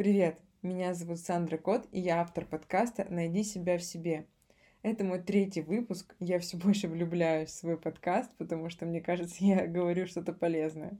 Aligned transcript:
Привет, 0.00 0.40
меня 0.62 0.94
зовут 0.94 1.18
Сандра 1.18 1.58
Кот, 1.58 1.86
и 1.92 2.00
я 2.00 2.22
автор 2.22 2.46
подкаста 2.46 3.06
«Найди 3.10 3.44
себя 3.44 3.76
в 3.76 3.82
себе». 3.82 4.26
Это 4.80 5.04
мой 5.04 5.20
третий 5.20 5.60
выпуск, 5.60 6.14
я 6.20 6.38
все 6.38 6.56
больше 6.56 6.88
влюбляюсь 6.88 7.50
в 7.50 7.54
свой 7.54 7.76
подкаст, 7.76 8.30
потому 8.38 8.70
что, 8.70 8.86
мне 8.86 9.02
кажется, 9.02 9.44
я 9.44 9.66
говорю 9.66 10.06
что-то 10.06 10.32
полезное. 10.32 10.96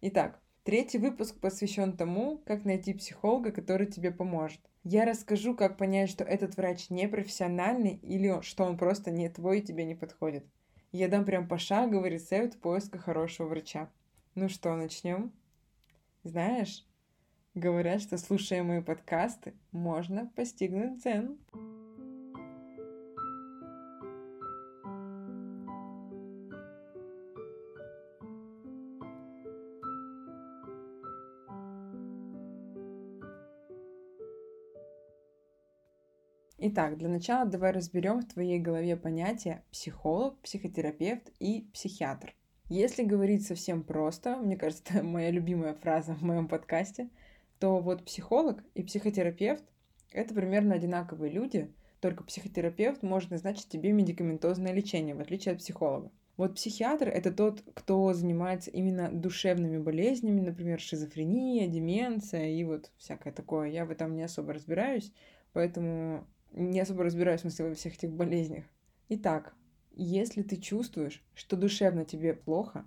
Итак, 0.00 0.40
третий 0.64 0.96
выпуск 0.96 1.38
посвящен 1.38 1.94
тому, 1.94 2.38
как 2.46 2.64
найти 2.64 2.94
психолога, 2.94 3.52
который 3.52 3.86
тебе 3.86 4.10
поможет. 4.10 4.60
Я 4.82 5.04
расскажу, 5.04 5.54
как 5.54 5.76
понять, 5.76 6.08
что 6.08 6.24
этот 6.24 6.56
врач 6.56 6.88
не 6.88 7.06
профессиональный 7.06 7.96
или 7.96 8.40
что 8.40 8.64
он 8.64 8.78
просто 8.78 9.10
не 9.10 9.28
твой 9.28 9.58
и 9.58 9.62
тебе 9.62 9.84
не 9.84 9.94
подходит. 9.94 10.46
Я 10.90 11.08
дам 11.08 11.26
прям 11.26 11.48
пошаговый 11.48 12.08
рецепт 12.08 12.58
поиска 12.62 12.96
хорошего 12.96 13.48
врача. 13.48 13.90
Ну 14.34 14.48
что, 14.48 14.74
начнем? 14.74 15.34
Знаешь, 16.24 16.87
Говорят, 17.58 18.00
что 18.00 18.18
слушая 18.18 18.62
мои 18.62 18.80
подкасты, 18.80 19.52
можно 19.72 20.30
постигнуть 20.36 21.00
дзен. 21.02 21.36
Итак, 36.58 36.96
для 36.96 37.08
начала 37.08 37.44
давай 37.44 37.72
разберем 37.72 38.20
в 38.20 38.26
твоей 38.26 38.60
голове 38.60 38.96
понятия 38.96 39.64
психолог, 39.72 40.38
психотерапевт 40.42 41.32
и 41.40 41.68
психиатр. 41.74 42.36
Если 42.68 43.02
говорить 43.02 43.44
совсем 43.44 43.82
просто, 43.82 44.36
мне 44.36 44.56
кажется, 44.56 44.84
это 44.88 45.02
моя 45.02 45.32
любимая 45.32 45.74
фраза 45.74 46.14
в 46.14 46.22
моем 46.22 46.46
подкасте– 46.46 47.08
то 47.58 47.80
вот 47.80 48.04
психолог 48.04 48.62
и 48.74 48.82
психотерапевт— 48.82 49.64
это 50.12 50.34
примерно 50.34 50.74
одинаковые 50.74 51.32
люди, 51.32 51.72
только 52.00 52.24
психотерапевт 52.24 53.02
может 53.02 53.30
назначить 53.30 53.68
тебе 53.68 53.92
медикаментозное 53.92 54.72
лечение, 54.72 55.14
в 55.14 55.20
отличие 55.20 55.54
от 55.54 55.58
психолога. 55.58 56.10
Вот 56.36 56.54
психиатр— 56.54 57.08
это 57.10 57.32
тот, 57.32 57.64
кто 57.74 58.12
занимается 58.12 58.70
именно 58.70 59.10
душевными 59.10 59.78
болезнями, 59.78 60.40
например, 60.40 60.78
шизофрения, 60.78 61.66
деменция 61.66 62.50
и 62.50 62.62
вот 62.62 62.92
всякое 62.96 63.32
такое. 63.32 63.70
Я 63.70 63.84
в 63.84 63.90
этом 63.90 64.14
не 64.14 64.22
особо 64.22 64.52
разбираюсь, 64.52 65.12
поэтому 65.52 66.24
не 66.52 66.78
особо 66.78 67.02
разбираюсь, 67.02 67.40
в 67.40 67.42
смысле, 67.42 67.70
во 67.70 67.74
всех 67.74 67.94
этих 67.94 68.12
болезнях. 68.12 68.64
Итак, 69.08 69.52
если 69.90 70.42
ты 70.42 70.56
чувствуешь, 70.58 71.24
что 71.34 71.56
душевно 71.56 72.04
тебе 72.04 72.34
плохо, 72.34 72.84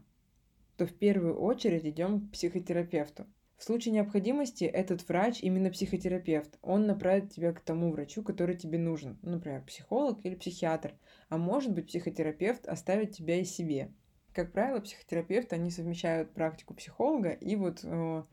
то 0.77 0.85
в 0.85 0.93
первую 0.93 1.37
очередь 1.37 1.85
идем 1.85 2.21
к 2.21 2.31
психотерапевту. 2.31 3.25
В 3.61 3.63
случае 3.63 3.93
необходимости 3.93 4.63
этот 4.63 5.07
врач, 5.07 5.37
именно 5.39 5.69
психотерапевт, 5.69 6.57
он 6.63 6.87
направит 6.87 7.31
тебя 7.31 7.53
к 7.53 7.59
тому 7.59 7.91
врачу, 7.91 8.23
который 8.23 8.55
тебе 8.55 8.79
нужен. 8.79 9.19
Ну, 9.21 9.33
например, 9.33 9.61
психолог 9.61 10.17
или 10.25 10.33
психиатр. 10.33 10.95
А 11.29 11.37
может 11.37 11.71
быть, 11.71 11.85
психотерапевт 11.85 12.65
оставит 12.65 13.11
тебя 13.11 13.39
и 13.39 13.43
себе. 13.43 13.91
Как 14.33 14.51
правило, 14.51 14.79
психотерапевты, 14.79 15.57
они 15.57 15.69
совмещают 15.69 16.33
практику 16.33 16.73
психолога 16.73 17.29
и 17.29 17.55
вот, 17.55 17.81
э, 17.83 18.23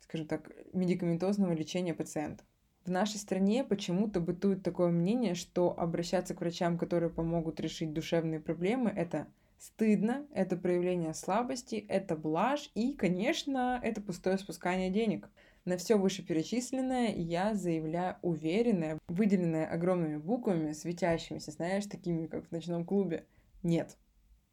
скажем 0.00 0.26
так, 0.26 0.50
медикаментозного 0.72 1.52
лечения 1.52 1.92
пациентов. 1.92 2.46
В 2.86 2.90
нашей 2.90 3.18
стране 3.18 3.64
почему-то 3.64 4.20
бытует 4.22 4.62
такое 4.62 4.88
мнение, 4.88 5.34
что 5.34 5.78
обращаться 5.78 6.34
к 6.34 6.40
врачам, 6.40 6.78
которые 6.78 7.10
помогут 7.10 7.60
решить 7.60 7.92
душевные 7.92 8.40
проблемы, 8.40 8.88
это 8.88 9.26
Стыдно, 9.58 10.24
это 10.32 10.56
проявление 10.56 11.12
слабости, 11.14 11.84
это 11.88 12.16
блажь 12.16 12.70
и, 12.76 12.92
конечно, 12.92 13.80
это 13.82 14.00
пустое 14.00 14.38
спускание 14.38 14.88
денег. 14.88 15.28
На 15.64 15.76
все 15.76 15.96
вышеперечисленное 15.96 17.12
я 17.14 17.54
заявляю 17.54 18.16
уверенное, 18.22 18.98
выделенное 19.08 19.66
огромными 19.66 20.16
буквами, 20.16 20.72
светящимися, 20.72 21.50
знаешь, 21.50 21.86
такими, 21.86 22.26
как 22.26 22.46
в 22.46 22.52
ночном 22.52 22.86
клубе. 22.86 23.26
Нет. 23.64 23.98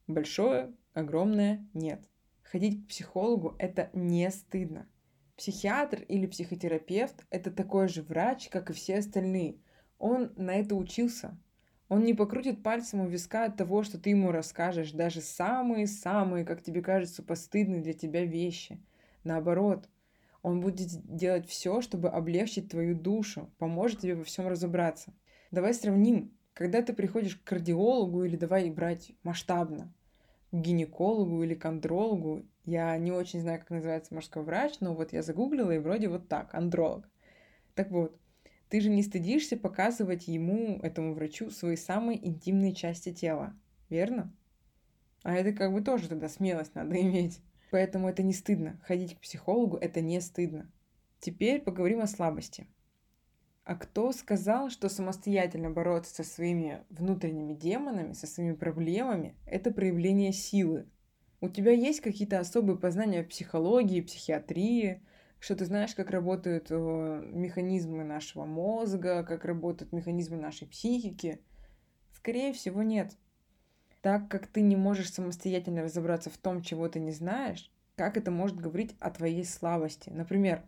Большое, 0.07 0.73
огромное 0.93 1.67
нет. 1.73 2.01
Ходить 2.41 2.83
к 2.83 2.87
психологу– 2.89 3.55
это 3.59 3.91
не 3.93 4.29
стыдно. 4.31 4.89
Психиатр 5.37 6.01
или 6.01 6.25
психотерапевт– 6.25 7.25
это 7.29 7.51
такой 7.51 7.89
же 7.89 8.01
врач, 8.01 8.49
как 8.49 8.71
и 8.71 8.73
все 8.73 8.97
остальные. 8.97 9.59
Он 9.99 10.33
на 10.35 10.55
это 10.55 10.75
учился, 10.75 11.37
он 11.95 12.03
не 12.03 12.13
покрутит 12.13 12.61
пальцем 12.61 12.99
у 12.99 13.07
виска 13.07 13.45
от 13.45 13.55
того, 13.55 13.83
что 13.83 13.97
ты 13.97 14.09
ему 14.09 14.33
расскажешь 14.33 14.91
даже 14.91 15.21
самые-самые, 15.21 16.43
как 16.43 16.61
тебе 16.61 16.81
кажется, 16.81 17.23
постыдные 17.23 17.81
для 17.81 17.93
тебя 17.93 18.25
вещи. 18.25 18.83
Наоборот, 19.23 19.87
он 20.41 20.59
будет 20.59 20.89
делать 21.05 21.47
все, 21.47 21.79
чтобы 21.79 22.09
облегчить 22.09 22.69
твою 22.69 22.95
душу, 22.95 23.49
поможет 23.59 24.01
тебе 24.01 24.15
во 24.15 24.25
всем 24.25 24.45
разобраться. 24.49 25.13
Давай 25.51 25.73
сравним. 25.73 26.37
Когда 26.53 26.81
ты 26.81 26.91
приходишь 26.91 27.37
к 27.37 27.45
кардиологу 27.45 28.25
или 28.25 28.35
давай 28.35 28.69
брать 28.69 29.13
масштабно, 29.23 29.93
к 30.51 30.55
гинекологу 30.55 31.43
или 31.43 31.55
к 31.55 31.63
андрологу, 31.63 32.45
я 32.65 32.97
не 32.97 33.13
очень 33.13 33.39
знаю, 33.39 33.59
как 33.59 33.69
называется 33.69 34.13
мужской 34.13 34.43
врач, 34.43 34.81
но 34.81 34.93
вот 34.93 35.13
я 35.13 35.21
загуглила 35.21 35.71
и 35.71 35.79
вроде 35.79 36.09
вот 36.09 36.27
так, 36.27 36.53
андролог. 36.55 37.09
Так 37.73 37.89
вот, 37.89 38.19
ты 38.69 38.81
же 38.81 38.89
не 38.89 39.03
стыдишься 39.03 39.57
показывать 39.57 40.27
ему, 40.27 40.79
этому 40.81 41.13
врачу, 41.13 41.49
свои 41.49 41.75
самые 41.75 42.25
интимные 42.25 42.73
части 42.73 43.13
тела, 43.13 43.53
верно? 43.89 44.33
А 45.23 45.33
это 45.33 45.53
как 45.53 45.73
бы 45.73 45.81
тоже 45.81 46.09
тогда 46.09 46.29
смелость 46.29 46.75
надо 46.75 46.95
иметь. 47.01 47.41
Поэтому 47.71 48.09
это 48.09 48.23
не 48.23 48.33
стыдно. 48.33 48.79
Ходить 48.83 49.15
к 49.15 49.21
психологу– 49.21 49.77
это 49.81 50.01
не 50.01 50.21
стыдно. 50.21 50.71
Теперь 51.19 51.61
поговорим 51.61 51.99
о 52.01 52.07
слабости. 52.07 52.67
А 53.63 53.75
кто 53.75 54.11
сказал, 54.11 54.69
что 54.69 54.89
самостоятельно 54.89 55.71
бороться 55.71 56.13
со 56.13 56.23
своими 56.23 56.83
внутренними 56.89 57.53
демонами, 57.53 58.13
со 58.13 58.27
своими 58.27 58.53
проблемами– 58.53 59.35
это 59.45 59.71
проявление 59.71 60.31
силы? 60.31 60.87
У 61.41 61.49
тебя 61.49 61.71
есть 61.71 62.01
какие-то 62.01 62.39
особые 62.39 62.77
познания 62.77 63.23
в 63.23 63.27
психологии, 63.27 64.01
психиатрии– 64.01 65.01
что 65.45 65.55
ты 65.55 65.65
знаешь, 65.65 65.93
как 65.93 66.09
работают 66.09 66.67
э, 66.71 67.29
механизмы 67.31 68.03
нашего 68.03 68.45
мозга, 68.45 69.23
как 69.23 69.45
работают 69.45 69.93
механизмы 69.93 70.37
нашей 70.37 70.67
психики. 70.67 71.39
Скорее 72.11 72.51
всего, 72.51 72.81
нет. 72.81 73.15
Так 74.01 74.27
как 74.27 74.47
ты 74.47 74.61
не 74.61 74.75
можешь 74.75 75.13
самостоятельно 75.13 75.83
разобраться 75.83 76.31
в 76.31 76.37
том, 76.39 76.63
чего 76.63 76.89
ты 76.89 76.99
не 76.99 77.11
знаешь, 77.11 77.71
как 77.95 78.17
это 78.17 78.31
может 78.31 78.59
говорить 78.59 78.95
о 78.99 79.11
твоей 79.11 79.45
слабости? 79.45 80.09
Например, 80.09 80.63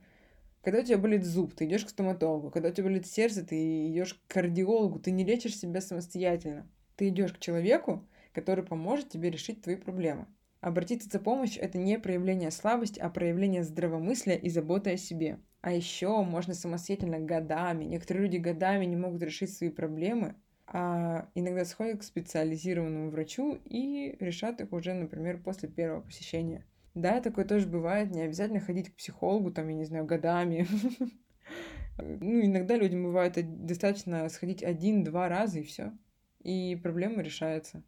когда 0.61 0.81
у 0.81 0.83
тебя 0.83 0.99
болит 0.99 1.25
зуб, 1.25 1.55
ты 1.55 1.65
идешь 1.65 1.85
к 1.85 1.89
стоматологу. 1.89 2.51
Когда 2.51 2.69
у 2.69 2.71
тебя 2.71 2.83
болит 2.83 3.07
сердце, 3.07 3.43
ты 3.43 3.89
идешь 3.89 4.13
к 4.13 4.31
кардиологу. 4.31 4.99
Ты 4.99 5.09
не 5.09 5.25
лечишь 5.25 5.57
себя 5.57 5.81
самостоятельно. 5.81 6.69
Ты 6.97 7.07
идешь 7.07 7.33
к 7.33 7.39
человеку, 7.39 8.07
который 8.31 8.63
поможет 8.63 9.09
тебе 9.09 9.31
решить 9.31 9.63
твои 9.63 9.75
проблемы. 9.75 10.27
Обратиться 10.59 11.09
за 11.09 11.19
помощью– 11.19 11.61
это 11.63 11.77
не 11.77 11.99
проявление 11.99 12.51
слабости, 12.51 12.99
а 12.99 13.09
проявление 13.09 13.63
здравомыслия 13.63 14.35
и 14.35 14.49
заботы 14.49 14.91
о 14.91 14.97
себе. 14.97 15.39
А 15.61 15.71
еще 15.71 16.23
можно 16.23 16.53
самостоятельно 16.53 17.19
годами, 17.19 17.85
некоторые 17.85 18.23
люди 18.23 18.37
годами 18.37 18.85
не 18.85 18.95
могут 18.95 19.21
решить 19.21 19.53
свои 19.53 19.69
проблемы, 19.69 20.35
а 20.65 21.29
иногда 21.35 21.63
сходят 21.65 22.01
к 22.01 22.03
специализированному 22.03 23.09
врачу 23.09 23.59
и 23.65 24.15
решат 24.19 24.59
их 24.61 24.73
уже, 24.73 24.93
например, 24.93 25.41
после 25.41 25.69
первого 25.69 26.01
посещения. 26.01 26.65
Да, 26.93 27.21
такое 27.21 27.45
тоже 27.45 27.67
бывает, 27.67 28.11
не 28.11 28.21
обязательно 28.21 28.59
ходить 28.59 28.89
к 28.89 28.95
психологу, 28.95 29.51
там, 29.51 29.67
я 29.69 29.75
не 29.75 29.85
знаю, 29.85 30.05
годами. 30.05 30.67
Ну, 31.99 32.45
иногда 32.45 32.75
людям 32.75 33.05
бывает 33.05 33.33
достаточно 33.65 34.29
сходить 34.29 34.61
один-два 34.61 35.29
раза 35.29 35.57
и 35.57 35.63
все. 35.63 35.93
И 36.43 36.79
проблема 36.83 37.23
решается. 37.23 37.81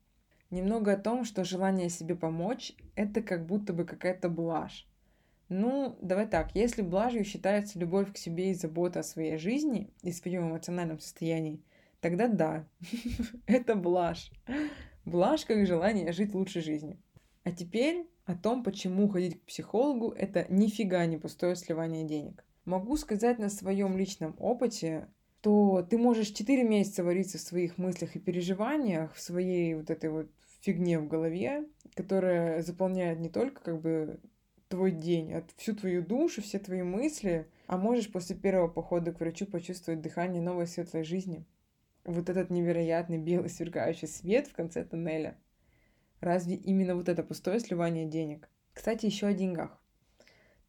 Немного 0.49 0.93
о 0.93 0.97
том, 0.97 1.25
что 1.25 1.43
желание 1.43 1.89
себе 1.89 2.15
помочь– 2.15 2.73
это 2.95 3.21
как 3.21 3.45
будто 3.45 3.71
бы 3.71 3.85
какая-то 3.85 4.29
блажь. 4.29 4.87
Ну, 5.47 5.97
давай 6.01 6.27
так, 6.27 6.55
если 6.55 6.81
блажью 6.81 7.23
считается 7.23 7.77
любовь 7.79 8.13
к 8.13 8.17
себе 8.17 8.51
и 8.51 8.53
забота 8.55 8.99
о 8.99 9.03
своей 9.03 9.37
жизни 9.37 9.91
и 10.03 10.11
своем 10.11 10.49
эмоциональном 10.49 10.99
состоянии, 10.99 11.61
тогда 12.01 12.27
да, 12.27 12.67
это 13.47 13.75
блажь. 13.75 14.31
Блажь 15.05 15.45
как 15.45 15.65
желание 15.65 16.11
жить 16.11 16.33
лучшей 16.33 16.61
жизнью. 16.61 16.97
А 17.43 17.51
теперь 17.51 18.07
о 18.25 18.35
том, 18.35 18.63
почему 18.63 19.07
ходить 19.07 19.41
к 19.41 19.45
психологу– 19.45 20.11
это 20.17 20.45
нифига 20.49 21.05
не 21.07 21.17
пустое 21.17 21.55
сливание 21.55 22.03
денег. 22.03 22.45
Могу 22.65 22.95
сказать 22.97 23.39
на 23.39 23.49
своем 23.49 23.97
личном 23.97 24.35
опыте, 24.37 25.07
то 25.41 25.85
ты 25.89 25.97
можешь 25.97 26.29
4 26.29 26.63
месяца 26.63 27.03
вариться 27.03 27.37
в 27.37 27.41
своих 27.41 27.77
мыслях 27.77 28.15
и 28.15 28.19
переживаниях, 28.19 29.13
в 29.13 29.21
своей 29.21 29.75
вот 29.75 29.89
этой 29.89 30.09
вот 30.09 30.29
фигне 30.61 30.99
в 30.99 31.07
голове, 31.07 31.65
которая 31.95 32.61
заполняет 32.61 33.19
не 33.19 33.29
только 33.29 33.61
как 33.61 33.81
бы 33.81 34.19
твой 34.67 34.91
день, 34.91 35.33
а 35.33 35.43
всю 35.57 35.75
твою 35.75 36.03
душу, 36.03 36.41
все 36.41 36.59
твои 36.59 36.83
мысли, 36.83 37.47
а 37.67 37.77
можешь 37.77 38.11
после 38.11 38.35
первого 38.35 38.67
похода 38.67 39.11
к 39.11 39.19
врачу 39.19 39.45
почувствовать 39.45 40.01
дыхание 40.01 40.41
новой 40.41 40.67
светлой 40.67 41.03
жизни. 41.03 41.45
Вот 42.03 42.29
этот 42.29 42.49
невероятный 42.49 43.17
белый 43.17 43.49
сверкающий 43.49 44.07
свет 44.07 44.47
в 44.47 44.53
конце 44.53 44.83
тоннеля. 44.83 45.37
Разве 46.19 46.55
именно 46.55 46.95
вот 46.95 47.09
это 47.09 47.23
пустое 47.23 47.59
сливание 47.59 48.05
денег? 48.05 48.49
Кстати, 48.73 49.05
еще 49.05 49.27
о 49.27 49.33
деньгах. 49.33 49.81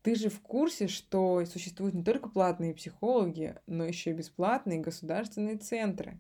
Ты 0.03 0.15
же 0.15 0.31
в 0.31 0.41
курсе, 0.41 0.89
что 0.89 1.45
существуют 1.45 1.95
не 1.95 2.03
только 2.03 2.31
платные 2.31 2.75
психологи, 2.75 3.57
но 3.67 3.85
еще 3.85 4.11
и 4.11 4.15
бесплатные 4.15 4.81
государственные 4.81 5.59
центры. 5.59 6.19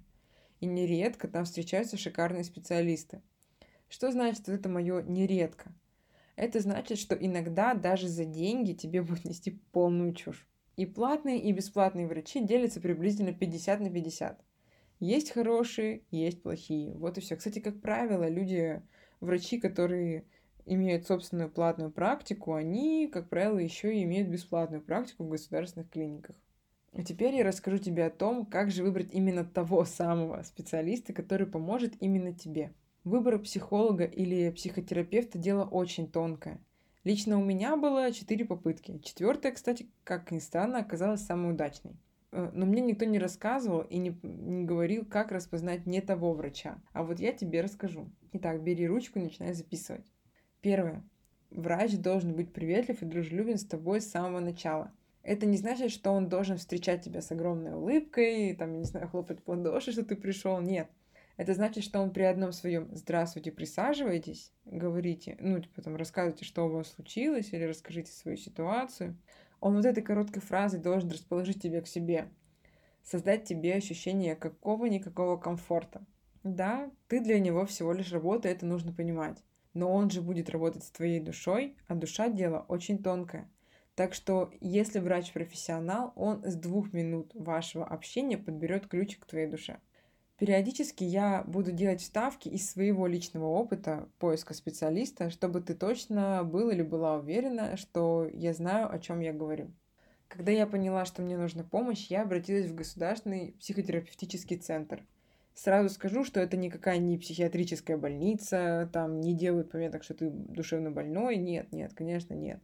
И 0.60 0.66
нередко 0.66 1.28
там 1.28 1.44
встречаются 1.44 1.96
шикарные 1.96 2.44
специалисты. 2.44 3.22
Что 3.88 4.12
значит 4.12 4.48
это 4.50 4.68
мое 4.68 5.02
нередко? 5.02 5.72
Это 6.36 6.60
значит, 6.60 6.98
что 6.98 7.14
иногда 7.14 7.74
даже 7.74 8.08
за 8.08 8.26
деньги 8.26 8.72
тебе 8.72 9.00
будут 9.02 9.24
нести 9.24 9.60
полную 9.72 10.14
чушь. 10.14 10.46
И 10.76 10.84
платные, 10.86 11.40
и 11.40 11.52
бесплатные 11.52 12.06
врачи 12.06 12.44
делятся 12.44 12.80
приблизительно 12.80 13.32
50 13.32 13.80
на 13.80 13.90
50. 13.90 14.44
Есть 15.00 15.30
хорошие, 15.30 16.02
есть 16.10 16.42
плохие. 16.42 16.94
Вот 16.94 17.16
и 17.16 17.22
все. 17.22 17.36
Кстати, 17.36 17.58
как 17.58 17.80
правило, 17.80 18.28
люди, 18.28 18.82
врачи, 19.20 19.58
которые 19.58 20.24
имеют 20.66 21.06
собственную 21.06 21.50
платную 21.50 21.90
практику, 21.90 22.54
они, 22.54 23.08
как 23.08 23.28
правило, 23.28 23.58
еще 23.58 23.94
и 23.94 24.02
имеют 24.04 24.28
бесплатную 24.28 24.82
практику 24.82 25.24
в 25.24 25.28
государственных 25.28 25.90
клиниках. 25.90 26.36
А 26.92 27.04
теперь 27.04 27.36
я 27.36 27.44
расскажу 27.44 27.78
тебе 27.78 28.06
о 28.06 28.10
том, 28.10 28.44
как 28.44 28.70
же 28.70 28.82
выбрать 28.82 29.12
именно 29.12 29.44
того 29.44 29.84
самого 29.84 30.42
специалиста, 30.42 31.12
который 31.12 31.46
поможет 31.46 31.94
именно 32.00 32.32
тебе. 32.32 32.72
Выбор 33.04 33.38
психолога 33.38 34.04
или 34.04 34.50
психотерапевта– 34.50 35.38
дело 35.38 35.64
очень 35.64 36.10
тонкое. 36.10 36.60
Лично 37.04 37.38
у 37.38 37.44
меня 37.44 37.76
было 37.76 38.12
четыре 38.12 38.44
попытки. 38.44 38.98
Четвертая, 38.98 39.52
кстати, 39.52 39.88
как 40.04 40.30
ни 40.30 40.38
странно, 40.38 40.80
оказалась 40.80 41.22
самой 41.22 41.52
удачной. 41.54 41.96
Э, 42.32 42.50
но 42.52 42.66
мне 42.66 42.82
никто 42.82 43.04
не 43.06 43.18
рассказывал 43.18 43.80
и 43.80 43.96
не, 43.96 44.18
не 44.22 44.64
говорил, 44.64 45.06
как 45.06 45.32
распознать 45.32 45.86
не 45.86 46.00
того 46.00 46.34
врача. 46.34 46.78
А 46.92 47.02
вот 47.02 47.18
я 47.18 47.32
тебе 47.32 47.62
расскажу. 47.62 48.10
Итак, 48.32 48.62
бери 48.62 48.86
ручку 48.86 49.18
и 49.18 49.22
начинай 49.22 49.54
записывать. 49.54 50.04
Первое. 50.60 51.02
Врач 51.50 51.96
должен 51.96 52.34
быть 52.34 52.52
приветлив 52.52 53.02
и 53.02 53.06
дружелюбен 53.06 53.58
с 53.58 53.64
тобой 53.64 54.00
с 54.00 54.10
самого 54.10 54.40
начала. 54.40 54.92
Это 55.22 55.46
не 55.46 55.56
значит, 55.56 55.90
что 55.90 56.12
он 56.12 56.28
должен 56.28 56.56
встречать 56.58 57.04
тебя 57.04 57.20
с 57.22 57.30
огромной 57.30 57.74
улыбкой, 57.74 58.54
там, 58.54 58.78
не 58.78 58.84
знаю, 58.84 59.08
хлопать 59.08 59.42
по 59.42 59.50
ладоши, 59.50 59.92
что 59.92 60.04
ты 60.04 60.16
пришел. 60.16 60.60
Нет. 60.60 60.88
Это 61.36 61.54
значит, 61.54 61.84
что 61.84 62.00
он 62.00 62.10
при 62.10 62.22
одном 62.22 62.52
своем 62.52 62.88
«здравствуйте, 62.92 63.50
присаживайтесь», 63.50 64.52
говорите, 64.66 65.38
ну, 65.40 65.58
типа 65.58 65.80
там 65.80 65.96
рассказывайте, 65.96 66.44
что 66.44 66.66
у 66.66 66.70
вас 66.70 66.88
случилось, 66.88 67.52
или 67.52 67.64
расскажите 67.64 68.12
свою 68.12 68.36
ситуацию. 68.36 69.16
Он 69.60 69.76
вот 69.76 69.86
этой 69.86 70.02
короткой 70.02 70.42
фразой 70.42 70.80
должен 70.80 71.10
расположить 71.10 71.62
тебя 71.62 71.80
к 71.80 71.86
себе, 71.86 72.28
создать 73.02 73.44
тебе 73.44 73.74
ощущение 73.74 74.36
какого-никакого 74.36 75.38
комфорта. 75.38 76.04
Да, 76.42 76.90
ты 77.08 77.20
для 77.20 77.40
него 77.40 77.64
всего 77.64 77.92
лишь 77.92 78.12
работа, 78.12 78.48
это 78.48 78.66
нужно 78.66 78.92
понимать. 78.92 79.42
Но 79.74 79.92
он 79.92 80.10
же 80.10 80.22
будет 80.22 80.50
работать 80.50 80.84
с 80.84 80.90
твоей 80.90 81.20
душой, 81.20 81.76
а 81.86 81.94
душа 81.94 82.28
дело 82.28 82.64
очень 82.68 83.02
тонкое. 83.02 83.48
Так 83.94 84.14
что, 84.14 84.50
если 84.60 84.98
врач 84.98 85.32
профессионал, 85.32 86.12
он 86.16 86.42
с 86.44 86.54
двух 86.54 86.92
минут 86.92 87.32
вашего 87.34 87.84
общения 87.84 88.38
подберет 88.38 88.86
ключик 88.86 89.24
к 89.24 89.26
твоей 89.26 89.46
душе. 89.46 89.78
Периодически 90.38 91.04
я 91.04 91.44
буду 91.46 91.70
делать 91.70 92.00
вставки 92.00 92.48
из 92.48 92.70
своего 92.70 93.06
личного 93.06 93.44
опыта 93.44 94.08
поиска 94.18 94.54
специалиста, 94.54 95.28
чтобы 95.28 95.60
ты 95.60 95.74
точно 95.74 96.44
был 96.44 96.70
или 96.70 96.80
была 96.80 97.16
уверена, 97.16 97.76
что 97.76 98.26
я 98.32 98.54
знаю, 98.54 98.90
о 98.90 98.98
чем 98.98 99.20
я 99.20 99.34
говорю. 99.34 99.70
Когда 100.28 100.50
я 100.50 100.66
поняла, 100.66 101.04
что 101.04 101.20
мне 101.20 101.36
нужна 101.36 101.62
помощь, 101.62 102.06
я 102.06 102.22
обратилась 102.22 102.70
в 102.70 102.74
государственный 102.74 103.52
психотерапевтический 103.58 104.56
центр. 104.56 105.04
Сразу 105.54 105.88
скажу, 105.90 106.24
что 106.24 106.40
это 106.40 106.56
никакая 106.56 106.98
не 106.98 107.18
психиатрическая 107.18 107.96
больница, 107.96 108.88
там 108.92 109.20
не 109.20 109.34
делают 109.34 109.70
пометок, 109.70 110.04
что 110.04 110.14
ты 110.14 110.30
душевно 110.30 110.90
больной. 110.90 111.36
Нет, 111.36 111.72
нет, 111.72 111.92
конечно, 111.94 112.34
нет. 112.34 112.60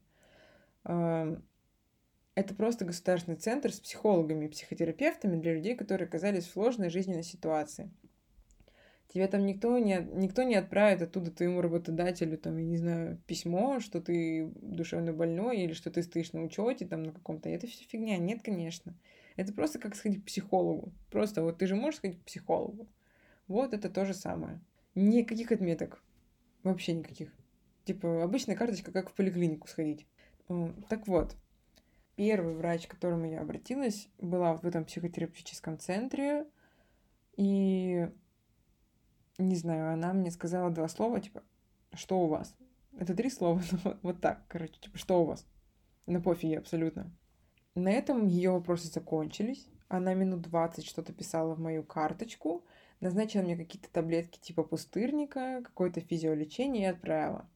Это 0.84 2.54
просто 2.56 2.84
государственный 2.84 3.36
центр 3.36 3.72
с 3.72 3.80
психологами 3.80 4.44
и 4.46 4.48
психотерапевтами 4.48 5.40
для 5.40 5.54
людей, 5.54 5.74
которые 5.74 6.06
оказались 6.06 6.46
в 6.46 6.52
сложной 6.52 6.90
жизненной 6.90 7.24
ситуации. 7.24 7.90
Тебе 9.08 9.28
там 9.28 9.46
никто 9.46 9.78
не, 9.78 10.06
никто 10.14 10.42
не 10.42 10.56
отправит 10.56 11.00
оттуда 11.00 11.30
твоему 11.30 11.62
работодателю, 11.62 12.36
там, 12.36 12.58
я 12.58 12.64
не 12.64 12.76
знаю, 12.76 13.22
письмо, 13.26 13.80
что 13.80 14.00
ты 14.00 14.50
душевно 14.60 15.12
больной 15.12 15.58
или 15.58 15.72
что 15.72 15.90
ты 15.90 16.02
стоишь 16.02 16.32
на 16.32 16.42
учете 16.42 16.86
там 16.86 17.04
на 17.04 17.12
каком-то. 17.12 17.48
Это 17.48 17.66
все 17.66 17.84
фигня. 17.84 18.18
Нет, 18.18 18.42
конечно. 18.42 18.94
Это 19.36 19.52
просто 19.52 19.78
как 19.78 19.94
сходить 19.94 20.22
к 20.22 20.26
психологу. 20.26 20.92
Просто 21.10 21.42
вот 21.42 21.58
ты 21.58 21.66
же 21.66 21.74
можешь 21.74 21.98
сходить 21.98 22.20
к 22.20 22.24
психологу. 22.24 22.88
Вот 23.48 23.74
это 23.74 23.90
то 23.90 24.04
же 24.04 24.14
самое. 24.14 24.60
Никаких 24.94 25.52
отметок. 25.52 26.02
Вообще 26.62 26.94
никаких. 26.94 27.30
Типа 27.84 28.24
обычная 28.24 28.56
карточка, 28.56 28.90
как 28.90 29.10
в 29.10 29.14
поликлинику 29.14 29.68
сходить. 29.68 30.06
Так 30.88 31.06
вот, 31.06 31.36
первый 32.16 32.54
врач, 32.54 32.86
к 32.86 32.92
которому 32.92 33.26
я 33.26 33.40
обратилась, 33.42 34.08
была 34.18 34.54
в 34.54 34.64
этом 34.64 34.84
психотерапевтическом 34.84 35.78
центре. 35.78 36.46
И, 37.36 38.08
не 39.38 39.56
знаю, 39.56 39.92
она 39.92 40.14
мне 40.14 40.30
сказала 40.30 40.70
два 40.70 40.88
слова, 40.88 41.20
типа, 41.20 41.42
что 41.92 42.20
у 42.20 42.26
вас? 42.26 42.56
Это 42.98 43.14
три 43.14 43.28
слова, 43.28 43.62
вот, 43.84 43.98
вот 44.02 44.20
так, 44.20 44.42
короче, 44.48 44.80
типа, 44.80 44.96
что 44.96 45.22
у 45.22 45.26
вас? 45.26 45.46
На 46.06 46.20
пофиге 46.20 46.58
абсолютно. 46.58 47.12
На 47.76 47.92
этом 47.92 48.26
ее 48.26 48.52
вопросы 48.52 48.88
закончились. 48.88 49.68
Она 49.88 50.14
минут 50.14 50.40
20 50.40 50.84
что-то 50.86 51.12
писала 51.12 51.54
в 51.54 51.60
мою 51.60 51.84
карточку, 51.84 52.64
назначила 53.00 53.42
мне 53.42 53.54
какие-то 53.54 53.90
таблетки 53.92 54.40
типа 54.40 54.62
пустырника, 54.62 55.60
какое-то 55.62 56.00
физиолечение 56.00 56.84
и 56.84 56.90
отправила. 56.90 57.46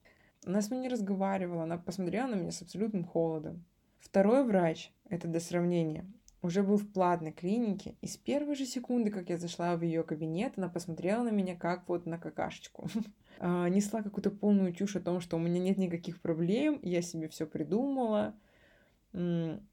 Она 0.45 0.61
со 0.61 0.69
мной 0.69 0.83
не 0.83 0.89
разговаривала, 0.89 1.63
она 1.63 1.79
посмотрела 1.79 2.27
на 2.27 2.35
меня 2.35 2.51
с 2.51 2.61
абсолютным 2.61 3.03
холодом. 3.03 3.65
Второй 3.99 4.45
врач, 4.45 4.93
это 5.09 5.27
до 5.27 5.39
сравнения, 5.39 6.05
уже 6.43 6.61
был 6.61 6.77
в 6.77 6.87
платной 6.87 7.31
клинике, 7.31 7.95
и 8.01 8.07
с 8.07 8.15
первой 8.15 8.55
же 8.55 8.67
секунды, 8.67 9.09
как 9.09 9.29
я 9.29 9.39
зашла 9.39 9.75
в 9.75 9.81
ее 9.81 10.03
кабинет, 10.03 10.53
она 10.55 10.69
посмотрела 10.69 11.23
на 11.23 11.29
меня 11.29 11.55
как 11.55 11.89
вот 11.89 12.05
на 12.05 12.19
какашечку. 12.19 12.87
А, 13.43 13.67
несла 13.69 14.03
какую-то 14.03 14.29
полную 14.29 14.71
чушь 14.71 14.97
о 14.97 14.99
том, 14.99 15.19
что 15.19 15.35
у 15.35 15.39
меня 15.39 15.59
нет 15.59 15.79
никаких 15.79 16.21
проблем, 16.21 16.79
я 16.83 17.01
себе 17.01 17.27
все 17.27 17.47
придумала. 17.47 18.35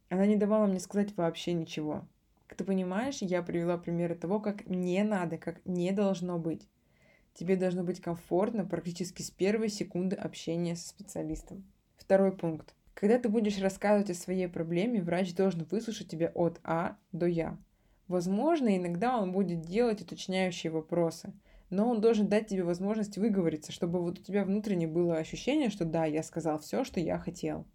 Она 0.08 0.26
не 0.26 0.36
давала 0.36 0.66
мне 0.66 0.80
сказать 0.80 1.16
вообще 1.16 1.52
ничего. 1.52 2.06
Как 2.46 2.56
ты 2.56 2.64
понимаешь, 2.64 3.18
я 3.20 3.42
привела 3.42 3.76
примеры 3.76 4.14
того, 4.14 4.40
как 4.40 4.66
не 4.66 5.02
надо, 5.02 5.36
как 5.36 5.60
не 5.66 5.92
должно 5.92 6.38
быть. 6.38 6.66
Тебе 7.34 7.56
должно 7.56 7.84
быть 7.84 8.00
комфортно 8.00 8.64
практически 8.64 9.22
с 9.22 9.30
первой 9.30 9.68
секунды 9.68 10.16
общения 10.16 10.76
со 10.76 10.88
специалистом. 10.88 11.70
Второй 11.96 12.36
пункт. 12.36 12.74
Когда 12.94 13.18
ты 13.18 13.28
будешь 13.28 13.60
рассказывать 13.60 14.10
о 14.10 14.14
своей 14.14 14.48
проблеме, 14.48 15.02
врач 15.02 15.34
должен 15.34 15.64
выслушать 15.70 16.08
тебя 16.08 16.32
от 16.34 16.58
А 16.64 16.96
до 17.12 17.26
Я. 17.26 17.58
Возможно, 18.08 18.76
иногда 18.76 19.18
он 19.20 19.32
будет 19.32 19.60
делать 19.60 20.00
уточняющие 20.00 20.72
вопросы, 20.72 21.34
но 21.68 21.88
он 21.88 22.00
должен 22.00 22.26
дать 22.26 22.48
тебе 22.48 22.64
возможность 22.64 23.18
выговориться, 23.18 23.70
чтобы 23.70 24.00
вот 24.00 24.18
у 24.18 24.22
тебя 24.22 24.44
внутренне 24.44 24.88
было 24.88 25.18
ощущение, 25.18 25.68
что 25.68 25.84
да, 25.84 26.06
я 26.06 26.22
сказал 26.22 26.58
все, 26.58 26.82
что 26.82 26.98
я 26.98 27.18
хотел. 27.18 27.66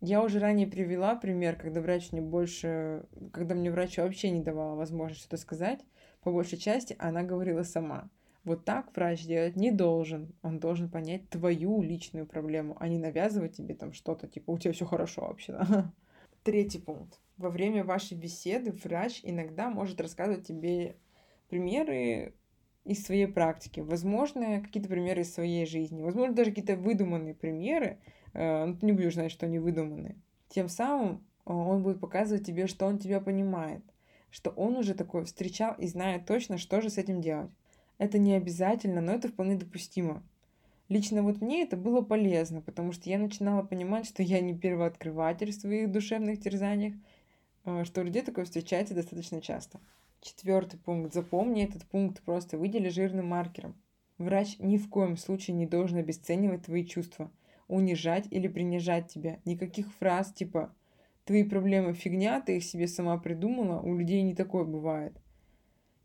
Я 0.00 0.22
уже 0.22 0.38
ранее 0.38 0.66
привела 0.66 1.14
пример, 1.14 1.56
когда 1.56 1.80
врач 1.80 2.12
мне 2.12 2.22
больше, 2.22 3.04
когда 3.32 3.54
мне 3.54 3.70
врач 3.70 3.98
вообще 3.98 4.30
не 4.30 4.40
давала 4.40 4.74
возможность 4.74 5.20
что-то 5.20 5.36
сказать, 5.36 5.80
по 6.22 6.32
большей 6.32 6.58
части 6.58 6.96
она 6.98 7.22
говорила 7.22 7.62
сама. 7.62 8.08
Вот 8.44 8.64
так 8.64 8.94
врач 8.96 9.26
делать 9.26 9.56
не 9.56 9.70
должен. 9.70 10.34
Он 10.42 10.58
должен 10.58 10.88
понять 10.88 11.28
твою 11.28 11.82
личную 11.82 12.26
проблему, 12.26 12.76
а 12.80 12.88
не 12.88 12.98
навязывать 12.98 13.56
тебе 13.56 13.74
там 13.74 13.92
что-то, 13.92 14.26
типа, 14.26 14.50
у 14.52 14.58
тебя 14.58 14.72
все 14.72 14.86
хорошо 14.86 15.22
вообще. 15.22 15.52
Да? 15.52 15.92
Третий 16.42 16.78
пункт. 16.78 17.20
Во 17.36 17.50
время 17.50 17.84
вашей 17.84 18.16
беседы 18.16 18.72
врач 18.72 19.20
иногда 19.22 19.68
может 19.68 20.00
рассказывать 20.00 20.46
тебе 20.46 20.96
примеры 21.50 22.34
из 22.84 23.04
своей 23.04 23.26
практики, 23.26 23.80
возможно, 23.80 24.62
какие-то 24.62 24.88
примеры 24.88 25.20
из 25.20 25.34
своей 25.34 25.66
жизни, 25.66 26.02
возможно, 26.02 26.34
даже 26.34 26.50
какие-то 26.50 26.76
выдуманные 26.76 27.34
примеры, 27.34 27.98
э, 28.32 28.64
но 28.64 28.74
ты 28.74 28.86
не 28.86 28.92
будешь 28.92 29.14
знать, 29.14 29.32
что 29.32 29.46
они 29.46 29.58
выдуманные. 29.58 30.16
Тем 30.48 30.68
самым 30.68 31.24
э, 31.46 31.52
он 31.52 31.82
будет 31.82 32.00
показывать 32.00 32.46
тебе, 32.46 32.66
что 32.66 32.86
он 32.86 32.98
тебя 32.98 33.20
понимает, 33.20 33.82
что 34.30 34.50
он 34.50 34.76
уже 34.76 34.94
такой 34.94 35.24
встречал 35.24 35.74
и 35.78 35.86
знает 35.86 36.26
точно, 36.26 36.58
что 36.58 36.80
же 36.80 36.90
с 36.90 36.98
этим 36.98 37.20
делать. 37.20 37.50
Это 37.98 38.18
не 38.18 38.34
обязательно, 38.34 39.00
но 39.00 39.12
это 39.12 39.28
вполне 39.28 39.56
допустимо. 39.56 40.22
Лично 40.88 41.22
вот 41.22 41.40
мне 41.40 41.62
это 41.62 41.76
было 41.76 42.00
полезно, 42.00 42.60
потому 42.62 42.92
что 42.92 43.08
я 43.08 43.18
начинала 43.18 43.62
понимать, 43.62 44.06
что 44.06 44.24
я 44.24 44.40
не 44.40 44.54
первооткрыватель 44.54 45.52
в 45.52 45.54
своих 45.54 45.92
душевных 45.92 46.40
терзаниях, 46.40 46.94
а, 47.64 47.84
что 47.84 48.00
у 48.00 48.04
людей 48.04 48.22
такое 48.22 48.44
встречается 48.44 48.94
достаточно 48.94 49.40
часто. 49.40 49.78
Четвертый 50.20 50.78
пункт. 50.78 51.14
Запомни 51.14 51.62
этот 51.62 51.84
пункт, 51.84 52.20
просто 52.22 52.58
выдели 52.58 52.88
жирным 52.88 53.28
маркером. 53.28 53.74
Врач 54.18 54.58
ни 54.58 54.78
в 54.78 54.88
коем 54.88 55.16
случае 55.16 55.56
не 55.56 55.66
должен 55.66 55.98
обесценивать 55.98 56.64
твои 56.64 56.84
чувства, 56.84 57.30
унижать 57.70 58.26
или 58.30 58.48
принижать 58.48 59.08
тебя. 59.08 59.38
Никаких 59.44 59.92
фраз 59.94 60.32
типа 60.32 60.74
«твои 61.24 61.44
проблемы 61.44 61.94
фигня, 61.94 62.40
ты 62.40 62.58
их 62.58 62.64
себе 62.64 62.86
сама 62.86 63.16
придумала», 63.18 63.80
у 63.80 63.96
людей 63.96 64.22
не 64.22 64.34
такое 64.34 64.64
бывает– 64.64 65.16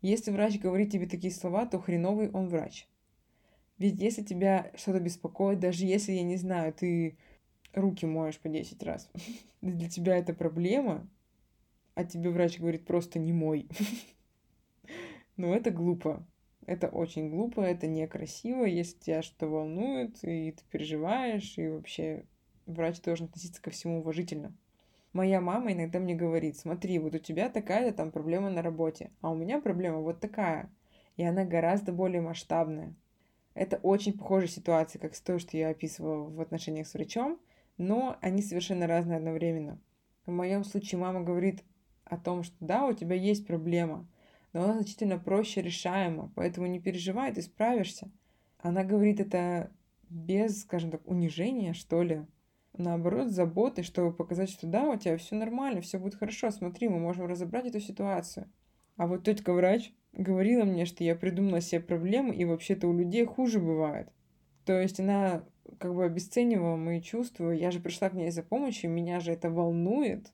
если 0.02 0.30
врач 0.30 0.58
говорит 0.60 0.92
тебе 0.92 1.06
такие 1.06 1.32
слова, 1.32 1.66
то 1.66 1.80
хреновый 1.80 2.30
он 2.30 2.48
врач. 2.48 2.86
Ведь 3.78 4.00
если 4.00 4.22
тебя 4.22 4.70
что-то 4.76 5.00
беспокоит, 5.00 5.58
даже 5.58 5.84
если, 5.84 6.12
я 6.12 6.22
не 6.22 6.36
знаю, 6.36 6.72
ты 6.72 7.18
руки 7.72 8.06
моешь 8.06 8.38
по 8.38 8.48
10 8.48 8.82
раз. 8.84 9.10
Для 9.62 9.88
тебя 9.88 10.16
это 10.16 10.32
проблема, 10.32 11.08
а 11.94 12.04
тебе 12.04 12.30
врач 12.30 12.58
говорит 12.60 12.86
просто 12.86 13.18
не 13.18 13.32
мой. 13.32 13.68
Ну, 15.38 15.52
это 15.52 15.70
глупо. 15.70 16.26
Это 16.66 16.88
очень 16.88 17.30
глупо, 17.30 17.60
это 17.60 17.86
некрасиво, 17.86 18.64
если 18.64 18.98
тебя 18.98 19.22
что-то 19.22 19.46
волнует, 19.46 20.18
и 20.22 20.50
ты 20.50 20.62
переживаешь, 20.70 21.56
и 21.58 21.68
вообще 21.68 22.24
врач 22.66 23.00
должен 23.00 23.26
относиться 23.26 23.62
ко 23.62 23.70
всему 23.70 24.00
уважительно. 24.00 24.52
Моя 25.12 25.40
мама 25.40 25.72
иногда 25.72 26.00
мне 26.00 26.14
говорит, 26.14 26.58
смотри, 26.58 26.98
вот 26.98 27.14
у 27.14 27.18
тебя 27.18 27.48
такая-то 27.48 27.96
там 27.96 28.10
проблема 28.10 28.50
на 28.50 28.62
работе, 28.62 29.10
а 29.20 29.30
у 29.30 29.36
меня 29.36 29.60
проблема 29.60 30.00
вот 30.00 30.20
такая. 30.20 30.68
И 31.16 31.22
она 31.22 31.44
гораздо 31.44 31.92
более 31.92 32.20
масштабная. 32.20 32.94
Это 33.54 33.76
очень 33.78 34.18
похожая 34.18 34.48
ситуация, 34.48 34.98
как 34.98 35.14
с 35.14 35.20
той, 35.20 35.38
что 35.38 35.56
я 35.56 35.70
описывала 35.70 36.28
в 36.28 36.40
отношениях 36.40 36.86
с 36.88 36.94
врачом, 36.94 37.40
но 37.78 38.18
они 38.20 38.42
совершенно 38.42 38.86
разные 38.86 39.18
одновременно. 39.18 39.78
В 40.26 40.32
моем 40.32 40.64
случае 40.64 40.98
мама 40.98 41.22
говорит 41.22 41.62
о 42.04 42.18
том, 42.18 42.42
что 42.42 42.56
да, 42.60 42.86
у 42.86 42.92
тебя 42.92 43.14
есть 43.14 43.46
проблема, 43.46 44.06
но 44.56 44.64
она 44.64 44.72
значительно 44.72 45.18
проще 45.18 45.60
решаема, 45.60 46.32
поэтому 46.34 46.66
не 46.66 46.80
переживай, 46.80 47.30
ты 47.30 47.42
справишься. 47.42 48.10
Она 48.58 48.84
говорит 48.84 49.20
это 49.20 49.70
без, 50.08 50.62
скажем 50.62 50.90
так, 50.90 51.06
унижения, 51.06 51.74
что 51.74 52.02
ли. 52.02 52.24
Наоборот, 52.72 53.28
заботы, 53.28 53.82
чтобы 53.82 54.14
показать, 54.14 54.48
что 54.48 54.66
да, 54.66 54.88
у 54.88 54.96
тебя 54.96 55.18
все 55.18 55.34
нормально, 55.34 55.82
все 55.82 55.98
будет 55.98 56.14
хорошо, 56.14 56.50
смотри, 56.50 56.88
мы 56.88 56.98
можем 56.98 57.26
разобрать 57.26 57.66
эту 57.66 57.80
ситуацию. 57.80 58.50
А 58.96 59.06
вот 59.06 59.24
тетка 59.24 59.52
врач 59.52 59.92
говорила 60.14 60.64
мне, 60.64 60.86
что 60.86 61.04
я 61.04 61.16
придумала 61.16 61.60
себе 61.60 61.82
проблемы, 61.82 62.34
и 62.34 62.46
вообще-то 62.46 62.88
у 62.88 62.96
людей 62.96 63.26
хуже 63.26 63.60
бывает. 63.60 64.08
То 64.64 64.80
есть 64.80 65.00
она 65.00 65.44
как 65.76 65.94
бы 65.94 66.06
обесценивала 66.06 66.76
мои 66.76 67.02
чувства. 67.02 67.50
Я 67.50 67.70
же 67.70 67.80
пришла 67.80 68.08
к 68.08 68.14
ней 68.14 68.30
за 68.30 68.42
помощью, 68.42 68.90
меня 68.90 69.20
же 69.20 69.32
это 69.32 69.50
волнует. 69.50 70.32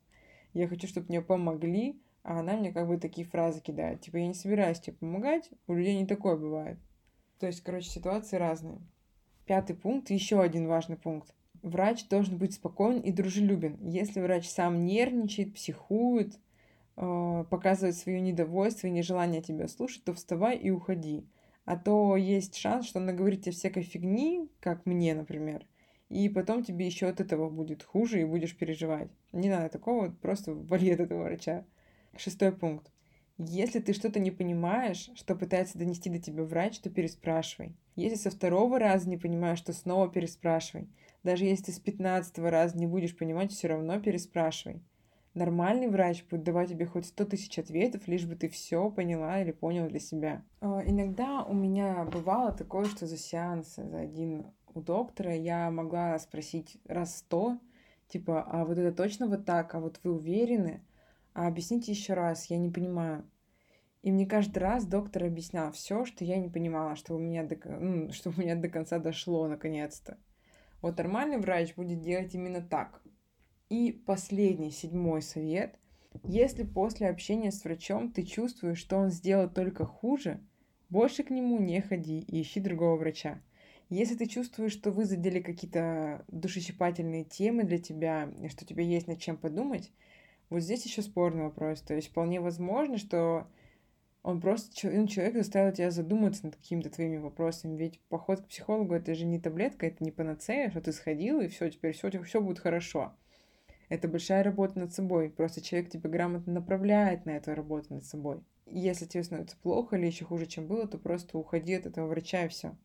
Я 0.52 0.68
хочу, 0.68 0.86
чтобы 0.86 1.08
мне 1.08 1.22
помогли, 1.22 2.00
а 2.22 2.40
она 2.40 2.56
мне 2.56 2.72
как 2.72 2.88
бы 2.88 2.98
такие 2.98 3.26
фразы 3.26 3.60
кидает. 3.60 4.00
Типа, 4.00 4.18
я 4.18 4.26
не 4.26 4.34
собираюсь 4.34 4.80
тебе 4.80 4.96
помогать, 4.96 5.50
у 5.66 5.74
людей 5.74 5.96
не 5.96 6.06
такое 6.06 6.36
бывает. 6.36 6.78
То 7.38 7.46
есть, 7.46 7.62
короче, 7.62 7.90
ситуации 7.90 8.36
разные. 8.36 8.78
Пятый 9.46 9.74
пункт, 9.74 10.10
еще 10.10 10.40
один 10.40 10.68
важный 10.68 10.96
пункт. 10.96 11.34
Врач 11.62 12.08
должен 12.08 12.38
быть 12.38 12.54
спокоен 12.54 13.00
и 13.00 13.12
дружелюбен. 13.12 13.78
Если 13.88 14.20
врач 14.20 14.48
сам 14.48 14.84
нервничает, 14.84 15.54
психует, 15.54 16.38
э, 16.96 17.44
показывает 17.50 17.96
свое 17.96 18.20
недовольство 18.20 18.86
и 18.86 18.90
нежелание 18.90 19.42
тебя 19.42 19.68
слушать, 19.68 20.04
то 20.04 20.14
вставай 20.14 20.56
и 20.56 20.70
уходи. 20.70 21.26
А 21.64 21.76
то 21.76 22.16
есть 22.16 22.56
шанс, 22.56 22.86
что 22.86 22.98
он 22.98 23.06
наговорит 23.06 23.42
тебе 23.42 23.52
всякой 23.52 23.84
фигни, 23.84 24.48
как 24.60 24.84
мне, 24.86 25.14
например, 25.14 25.64
и 26.08 26.28
потом 26.28 26.64
тебе 26.64 26.86
еще 26.86 27.06
от 27.06 27.20
этого 27.20 27.48
будет 27.48 27.82
хуже 27.82 28.20
и 28.20 28.24
будешь 28.24 28.56
переживать. 28.56 29.08
Не 29.32 29.48
надо 29.48 29.68
такого, 29.68 30.10
просто 30.10 30.52
вали 30.54 30.90
от 30.90 31.00
этого 31.00 31.24
врача. 31.24 31.64
Шестой 32.16 32.52
пункт. 32.52 32.90
Если 33.38 33.80
ты 33.80 33.92
что-то 33.92 34.20
не 34.20 34.30
понимаешь, 34.30 35.10
что 35.14 35.34
пытается 35.34 35.78
донести 35.78 36.10
до 36.10 36.18
тебя 36.18 36.44
врач, 36.44 36.78
то 36.78 36.90
переспрашивай. 36.90 37.74
Если 37.96 38.16
со 38.16 38.30
второго 38.30 38.78
раза 38.78 39.08
не 39.08 39.16
понимаешь, 39.16 39.60
то 39.62 39.72
снова 39.72 40.08
переспрашивай. 40.08 40.88
Даже 41.22 41.44
если 41.44 41.72
с 41.72 41.78
пятнадцатого 41.78 42.50
раза 42.50 42.76
не 42.76 42.86
будешь 42.86 43.16
понимать, 43.16 43.52
все 43.52 43.68
равно 43.68 44.00
переспрашивай. 44.00 44.82
Нормальный 45.34 45.88
врач 45.88 46.24
будет 46.28 46.42
давать 46.42 46.68
тебе 46.68 46.84
хоть 46.84 47.06
сто 47.06 47.24
тысяч 47.24 47.58
ответов, 47.58 48.06
лишь 48.06 48.26
бы 48.26 48.36
ты 48.36 48.50
все 48.50 48.90
поняла 48.90 49.40
или 49.40 49.50
понял 49.50 49.88
для 49.88 49.98
себя. 49.98 50.44
А, 50.60 50.82
иногда 50.84 51.42
у 51.42 51.54
меня 51.54 52.04
бывало 52.04 52.52
такое, 52.52 52.84
что 52.84 53.06
за 53.06 53.16
сеанс, 53.16 53.76
за 53.76 54.00
один 54.00 54.46
у 54.74 54.80
доктора 54.82 55.34
я 55.34 55.70
могла 55.70 56.18
спросить 56.18 56.76
раз 56.86 57.18
сто, 57.18 57.58
типа, 58.08 58.42
а 58.42 58.66
вот 58.66 58.76
это 58.76 58.94
точно 58.94 59.26
вот 59.26 59.46
так, 59.46 59.74
а 59.74 59.80
вот 59.80 60.00
вы 60.02 60.12
уверены? 60.12 60.82
А 61.34 61.46
объясните 61.46 61.92
еще 61.92 62.14
раз, 62.14 62.46
я 62.46 62.58
не 62.58 62.70
понимаю. 62.70 63.24
И 64.02 64.10
мне 64.10 64.26
каждый 64.26 64.58
раз 64.58 64.84
доктор 64.84 65.24
объяснял 65.24 65.70
все, 65.72 66.04
что 66.04 66.24
я 66.24 66.36
не 66.36 66.48
понимала, 66.48 66.96
что 66.96 67.14
у 67.14 67.18
меня 67.18 67.44
до, 67.44 67.56
ну, 67.78 68.12
что 68.12 68.30
у 68.30 68.40
меня 68.40 68.56
до 68.56 68.68
конца 68.68 68.98
дошло 68.98 69.46
наконец-то. 69.46 70.18
Вот 70.80 70.98
нормальный 70.98 71.38
врач 71.38 71.74
будет 71.76 72.00
делать 72.00 72.34
именно 72.34 72.60
так. 72.60 73.00
И 73.68 73.92
последний, 73.92 74.72
седьмой 74.72 75.22
совет. 75.22 75.78
Если 76.24 76.64
после 76.64 77.08
общения 77.08 77.52
с 77.52 77.64
врачом 77.64 78.12
ты 78.12 78.24
чувствуешь, 78.24 78.78
что 78.78 78.96
он 78.96 79.10
сделал 79.10 79.48
только 79.48 79.86
хуже, 79.86 80.40
больше 80.90 81.22
к 81.22 81.30
нему 81.30 81.58
не 81.58 81.80
ходи 81.80 82.18
и 82.18 82.42
ищи 82.42 82.60
другого 82.60 82.96
врача. 82.96 83.40
Если 83.88 84.16
ты 84.16 84.26
чувствуешь, 84.26 84.72
что 84.72 84.90
вы 84.90 85.04
задели 85.04 85.40
какие-то 85.40 86.24
душещипательные 86.28 87.24
темы 87.24 87.64
для 87.64 87.78
тебя, 87.78 88.32
что 88.48 88.66
тебе 88.66 88.84
есть 88.84 89.06
над 89.06 89.20
чем 89.20 89.36
подумать, 89.36 89.92
вот 90.52 90.62
здесь 90.62 90.84
еще 90.84 91.02
спорный 91.02 91.44
вопрос. 91.44 91.80
То 91.80 91.94
есть 91.94 92.08
вполне 92.08 92.40
возможно, 92.40 92.98
что 92.98 93.48
он 94.22 94.40
просто 94.40 94.88
ну, 94.88 95.08
человек 95.08 95.34
заставил 95.34 95.72
тебя 95.72 95.90
задуматься 95.90 96.46
над 96.46 96.56
какими-то 96.56 96.90
твоими 96.90 97.16
вопросами. 97.16 97.76
Ведь 97.76 98.00
поход 98.08 98.42
к 98.42 98.48
психологу 98.48 98.94
это 98.94 99.14
же 99.14 99.24
не 99.24 99.40
таблетка, 99.40 99.86
это 99.86 100.04
не 100.04 100.12
панацея, 100.12 100.70
что 100.70 100.80
ты 100.80 100.92
сходил, 100.92 101.40
и 101.40 101.48
все, 101.48 101.70
теперь 101.70 101.92
все, 101.92 102.10
все 102.22 102.40
будет 102.40 102.60
хорошо. 102.60 103.12
Это 103.88 104.08
большая 104.08 104.44
работа 104.44 104.78
над 104.78 104.94
собой. 104.94 105.28
Просто 105.28 105.60
человек 105.60 105.90
тебя 105.90 106.08
грамотно 106.08 106.52
направляет 106.52 107.26
на 107.26 107.30
эту 107.30 107.54
работу 107.54 107.94
над 107.94 108.04
собой. 108.04 108.42
И 108.66 108.78
если 108.78 109.06
тебе 109.06 109.24
становится 109.24 109.56
плохо 109.56 109.96
или 109.96 110.06
еще 110.06 110.24
хуже, 110.24 110.46
чем 110.46 110.66
было, 110.66 110.86
то 110.86 110.98
просто 110.98 111.36
уходи 111.36 111.74
от 111.74 111.86
этого 111.86 112.06
врача 112.06 112.44
и 112.44 112.48
все. 112.48 112.76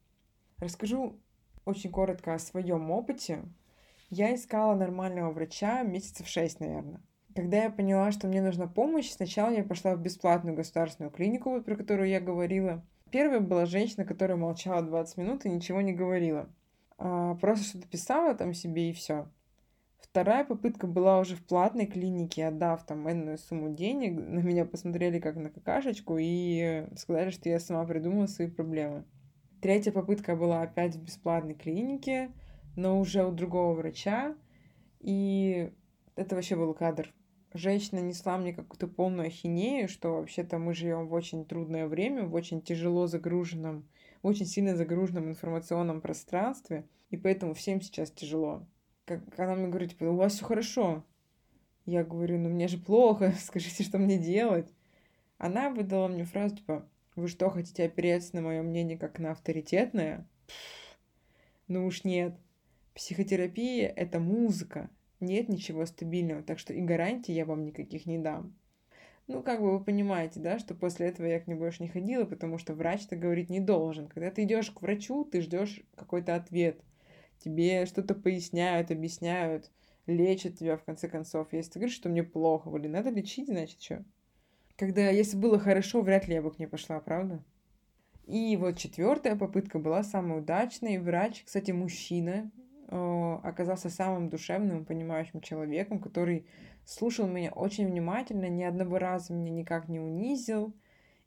Расскажу 0.57 1.19
очень 1.65 1.91
коротко 1.91 2.33
о 2.33 2.39
своем 2.39 2.89
опыте. 2.89 3.43
Я 4.09 4.33
искала 4.33 4.73
нормального 4.75 5.31
врача 5.31 5.83
месяцев 5.83 6.27
шесть, 6.27 6.59
наверное. 6.59 7.01
Когда 7.37 7.65
я 7.65 7.69
поняла, 7.69 8.11
что 8.11 8.27
мне 8.27 8.41
нужна 8.41 8.65
помощь, 8.65 9.11
сначала 9.11 9.51
я 9.51 9.63
пошла 9.63 9.93
в 9.93 10.01
бесплатную 10.01 10.55
государственную 10.55 11.11
клинику, 11.11 11.51
вот, 11.51 11.65
про 11.65 11.75
которую 11.75 12.09
я 12.09 12.19
говорила. 12.19 12.83
Первая 13.11 13.41
была 13.41 13.67
женщина, 13.67 14.05
которая 14.05 14.37
молчала 14.37 14.81
20 14.81 15.17
минут 15.17 15.45
и 15.45 15.49
ничего 15.49 15.81
не 15.81 15.93
говорила. 15.93 16.49
А, 16.97 17.35
просто 17.35 17.63
что-то 17.63 17.87
писала 17.87 18.33
там 18.33 18.55
себе 18.55 18.89
и 18.89 18.93
все. 18.93 19.27
Вторая 19.99 20.45
попытка 20.45 20.87
была 20.87 21.19
уже 21.19 21.35
в 21.35 21.45
платной 21.45 21.85
клинике, 21.85 22.47
отдав 22.47 22.83
там 22.87 23.07
энную 23.07 23.37
сумму 23.37 23.69
денег. 23.69 24.17
На 24.17 24.39
меня 24.39 24.65
посмотрели 24.65 25.19
как 25.19 25.35
на 25.35 25.51
какашечку 25.51 26.17
и 26.19 26.87
сказали, 26.95 27.29
что 27.29 27.49
я 27.49 27.59
сама 27.59 27.85
придумала 27.85 28.25
свои 28.25 28.47
проблемы. 28.47 29.03
Третья 29.61 29.91
попытка 29.91 30.35
была 30.35 30.63
опять 30.63 30.95
в 30.95 31.03
бесплатной 31.03 31.53
клинике, 31.53 32.31
но 32.75 32.99
уже 32.99 33.23
у 33.23 33.31
другого 33.31 33.75
врача. 33.75 34.35
И 35.01 35.71
это 36.15 36.33
вообще 36.33 36.55
был 36.55 36.73
кадр 36.73 37.13
женщина 37.57 37.99
несла 37.99 38.37
мне 38.37 38.53
какую-то 38.53 38.87
полную 38.87 39.27
ахинею, 39.27 39.89
что 39.89 40.15
вообще-то 40.15 40.57
мы 40.57 40.73
живем 40.73 41.07
в 41.07 41.13
очень 41.13 41.45
трудное 41.45 41.87
время, 41.87 42.25
в 42.25 42.33
очень 42.33 42.61
тяжело 42.61 43.07
загруженном, 43.07 43.87
в 44.21 44.27
очень 44.27 44.45
сильно 44.45 44.75
загруженном 44.75 45.29
информационном 45.29 46.01
пространстве, 46.01 46.87
и 47.09 47.17
поэтому 47.17 47.53
всем 47.53 47.81
сейчас 47.81 48.11
тяжело. 48.11 48.65
Как 49.05 49.21
она 49.39 49.55
мне 49.55 49.67
говорит, 49.67 49.91
типа, 49.91 50.05
у 50.05 50.15
вас 50.15 50.33
все 50.33 50.45
хорошо. 50.45 51.03
Я 51.85 52.03
говорю, 52.03 52.37
ну 52.37 52.49
мне 52.49 52.67
же 52.67 52.77
плохо, 52.77 53.33
скажите, 53.39 53.83
что 53.83 53.97
мне 53.97 54.17
делать. 54.17 54.73
Она 55.37 55.69
выдала 55.69 56.07
мне 56.07 56.23
фразу, 56.23 56.57
типа, 56.57 56.87
вы 57.15 57.27
что, 57.27 57.49
хотите 57.49 57.85
опереться 57.85 58.35
на 58.35 58.41
мое 58.41 58.61
мнение 58.61 58.97
как 58.97 59.19
на 59.19 59.31
авторитетное? 59.31 60.27
ну 61.67 61.85
уж 61.85 62.03
нет. 62.03 62.35
Психотерапия— 62.93 63.87
это 63.95 64.19
музыка, 64.19 64.89
нет 65.19 65.49
ничего 65.49 65.85
стабильного, 65.85 66.43
так 66.43 66.59
что 66.59 66.73
и 66.73 66.81
гарантий 66.81 67.33
я 67.33 67.45
вам 67.45 67.65
никаких 67.65 68.05
не 68.05 68.17
дам. 68.17 68.55
Ну, 69.27 69.43
как 69.43 69.59
бы 69.59 69.77
вы 69.77 69.83
понимаете, 69.83 70.39
да, 70.39 70.57
что 70.57 70.73
после 70.73 71.07
этого 71.07 71.27
я 71.27 71.39
к 71.41 71.47
ней 71.47 71.55
больше 71.55 71.83
не 71.83 71.89
ходила, 71.89 72.23
потому 72.23 72.57
что 72.57 72.73
врач-то 72.73 73.17
говорить 73.17 73.49
не 73.49 73.59
должен. 73.59 74.07
Когда 74.07 74.31
ты 74.31 74.43
идешь 74.43 74.71
к 74.71 74.81
врачу, 74.81 75.25
ты 75.25 75.41
ждешь 75.41 75.81
какой-то 75.95 76.35
ответ. 76.35 76.81
Тебе 77.39 77.85
что-то 77.85 78.15
поясняют, 78.15 78.89
объясняют, 78.89 79.69
лечат 80.05 80.57
тебя 80.57 80.77
в 80.77 80.83
конце 80.83 81.09
концов. 81.09 81.51
Если 81.51 81.71
ты 81.71 81.79
говоришь, 81.79 81.95
что 81.95 82.07
мне 82.07 82.23
плохо, 82.23 82.69
блин, 82.69 82.93
надо 82.93 83.09
лечить, 83.09 83.47
значит, 83.47 83.81
что? 83.81 84.05
Когда, 84.77 85.09
если 85.09 85.35
было 85.35 85.59
хорошо, 85.59 86.01
вряд 86.01 86.27
ли 86.27 86.35
я 86.35 86.41
бы 86.41 86.51
к 86.51 86.59
ней 86.59 86.67
пошла, 86.67 86.99
правда? 86.99 87.43
И 88.27 88.55
вот 88.57 88.77
четвертая 88.77 89.35
попытка 89.35 89.79
была 89.79 90.03
самой 90.03 90.39
удачной. 90.39 90.99
Врач, 90.99 91.43
кстати, 91.45 91.71
мужчина, 91.71 92.49
оказался 92.89 93.89
самым 93.89 94.29
душевным, 94.29 94.85
понимающим 94.85 95.41
человеком, 95.41 95.99
который 95.99 96.45
слушал 96.85 97.27
меня 97.27 97.51
очень 97.51 97.87
внимательно, 97.87 98.47
ни 98.47 98.63
одного 98.63 98.97
раза 98.97 99.33
меня 99.33 99.51
никак 99.51 99.89
не 99.89 99.99
унизил 99.99 100.73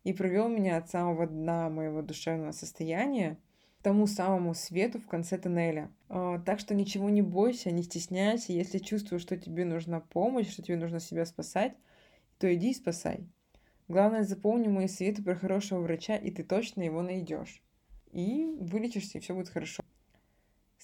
и 0.04 0.12
провел 0.12 0.48
меня 0.48 0.78
от 0.78 0.88
самого 0.88 1.26
дна 1.26 1.68
моего 1.68 2.02
душевного 2.02 2.52
состояния 2.52 3.36
к 3.78 3.82
тому 3.82 4.06
самому 4.06 4.54
свету 4.54 4.98
в 4.98 5.06
конце 5.06 5.38
тоннеля. 5.38 5.90
Э, 6.08 6.38
так 6.44 6.60
что 6.60 6.74
ничего 6.74 7.08
не 7.08 7.22
бойся, 7.22 7.70
не 7.70 7.82
стесняйся. 7.82 8.52
Если 8.52 8.78
чувствуешь, 8.78 9.22
что 9.22 9.36
тебе 9.36 9.64
нужна 9.64 10.00
помощь, 10.00 10.50
что 10.50 10.62
тебе 10.62 10.76
нужно 10.76 11.00
себя 11.00 11.24
спасать, 11.24 11.74
то 12.38 12.52
иди 12.52 12.70
и 12.70 12.74
спасай. 12.74 13.26
Главное, 13.88 14.22
запомни 14.22 14.68
мои 14.68 14.86
советы 14.86 15.22
про 15.22 15.34
хорошего 15.34 15.80
врача, 15.80 16.16
и 16.16 16.30
ты 16.30 16.44
точно 16.44 16.82
его 16.82 17.02
найдешь. 17.02 17.62
И 18.12 18.54
вылечишься, 18.60 19.18
и 19.18 19.20
все 19.20 19.34
будет 19.34 19.48
хорошо 19.48 19.82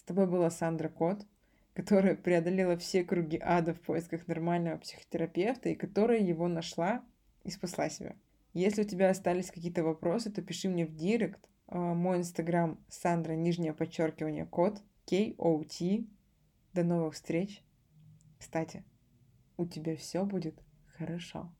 тобой 0.06 0.26
была 0.26 0.50
Сандра 0.50 0.88
Кот. 0.88 1.26
которая 1.74 2.14
преодолела 2.14 2.78
все 2.78 3.04
круги 3.04 3.38
ада 3.38 3.74
в 3.74 3.80
поисках 3.82 4.26
нормального 4.26 4.78
психотерапевта 4.78 5.68
и 5.68 5.74
которая 5.74 6.20
его 6.20 6.48
нашла 6.48 7.04
и 7.44 7.50
спасла 7.50 7.90
себя. 7.90 8.16
Если 8.54 8.80
у 8.80 8.86
тебя 8.86 9.10
остались 9.10 9.50
какие-то 9.50 9.84
вопросы, 9.84 10.30
то 10.30 10.40
пиши 10.40 10.70
мне 10.70 10.86
в 10.86 10.94
директ. 10.94 11.46
А, 11.66 11.92
мой 11.92 12.16
инстаграм 12.16 12.82
Сандра, 12.88 13.34
нижнее 13.34 13.74
подчеркивание, 13.74 14.46
код, 14.46 14.82
K-O-T. 15.04 16.06
До 16.72 16.82
новых 16.82 17.12
встреч. 17.12 17.62
Кстати, 18.38 18.82
у 19.58 19.66
тебя 19.66 19.96
все 19.96 20.24
будет 20.24 20.62
хорошо. 20.96 21.52